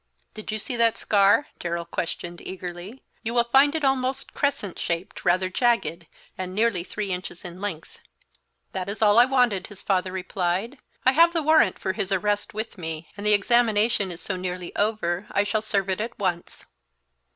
"Did 0.33 0.51
you 0.51 0.57
see 0.57 0.75
that 0.77 0.97
scar?" 0.97 1.49
Darrell 1.59 1.85
questioned, 1.85 2.41
eagerly. 2.41 3.03
"You 3.21 3.35
will 3.35 3.43
find 3.43 3.75
it 3.75 3.83
almost 3.85 4.33
crescent 4.33 4.79
shaped, 4.79 5.23
rather 5.25 5.47
jagged, 5.47 6.07
and 6.39 6.55
nearly 6.55 6.83
three 6.83 7.11
inches 7.11 7.45
in 7.45 7.61
length." 7.61 7.99
"That 8.71 8.89
is 8.89 9.03
all 9.03 9.19
I 9.19 9.25
wanted," 9.25 9.67
his 9.67 9.83
father 9.83 10.11
replied. 10.11 10.79
"I 11.05 11.11
have 11.11 11.33
the 11.33 11.43
warrant 11.43 11.77
for 11.77 11.93
his 11.93 12.11
arrest 12.11 12.51
with 12.51 12.79
me, 12.79 13.09
and 13.15 13.27
the 13.27 13.33
examination 13.33 14.09
is 14.11 14.21
so 14.21 14.35
nearly 14.37 14.75
over 14.75 15.27
I 15.29 15.43
shall 15.43 15.61
serve 15.61 15.87
it 15.87 16.01
at 16.01 16.17
once." 16.17 16.65